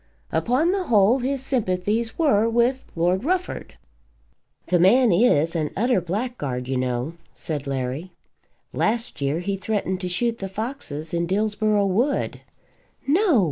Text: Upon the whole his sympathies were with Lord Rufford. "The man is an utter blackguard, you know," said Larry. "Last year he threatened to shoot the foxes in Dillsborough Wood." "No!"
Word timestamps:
Upon 0.31 0.71
the 0.71 0.85
whole 0.85 1.19
his 1.19 1.43
sympathies 1.45 2.17
were 2.17 2.49
with 2.49 2.85
Lord 2.95 3.23
Rufford. 3.23 3.75
"The 4.65 4.79
man 4.79 5.11
is 5.11 5.55
an 5.55 5.69
utter 5.77 6.01
blackguard, 6.01 6.67
you 6.67 6.75
know," 6.75 7.13
said 7.35 7.67
Larry. 7.67 8.11
"Last 8.73 9.21
year 9.21 9.41
he 9.41 9.55
threatened 9.55 10.01
to 10.01 10.09
shoot 10.09 10.39
the 10.39 10.47
foxes 10.47 11.13
in 11.13 11.27
Dillsborough 11.27 11.85
Wood." 11.85 12.41
"No!" 13.05 13.39